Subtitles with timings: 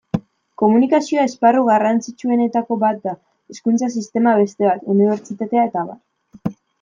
[0.59, 3.13] Komunikazioa esparru garrantzitsuetako bat da,
[3.53, 5.89] hezkuntza sistema beste bat, unibertsitatea...